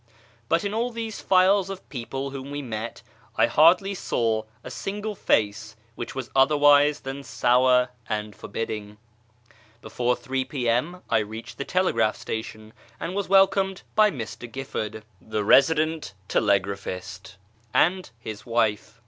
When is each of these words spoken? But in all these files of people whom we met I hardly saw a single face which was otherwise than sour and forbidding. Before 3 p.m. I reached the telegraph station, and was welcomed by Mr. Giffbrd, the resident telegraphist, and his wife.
But 0.49 0.63
in 0.65 0.73
all 0.73 0.89
these 0.89 1.21
files 1.21 1.69
of 1.69 1.87
people 1.89 2.31
whom 2.31 2.49
we 2.49 2.63
met 2.63 3.03
I 3.37 3.45
hardly 3.45 3.93
saw 3.93 4.45
a 4.63 4.71
single 4.71 5.13
face 5.13 5.75
which 5.93 6.15
was 6.15 6.31
otherwise 6.35 7.01
than 7.01 7.21
sour 7.23 7.89
and 8.09 8.35
forbidding. 8.35 8.97
Before 9.79 10.15
3 10.15 10.43
p.m. 10.45 11.03
I 11.07 11.19
reached 11.19 11.59
the 11.59 11.65
telegraph 11.65 12.15
station, 12.15 12.73
and 12.99 13.13
was 13.13 13.29
welcomed 13.29 13.83
by 13.93 14.09
Mr. 14.09 14.51
Giffbrd, 14.51 15.03
the 15.21 15.43
resident 15.43 16.15
telegraphist, 16.27 17.35
and 17.71 18.09
his 18.19 18.43
wife. 18.43 18.99